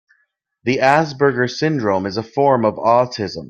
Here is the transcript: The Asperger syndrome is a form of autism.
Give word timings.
The 0.63 0.79
Asperger 0.79 1.47
syndrome 1.47 2.07
is 2.07 2.17
a 2.17 2.23
form 2.23 2.65
of 2.65 2.73
autism. 2.77 3.37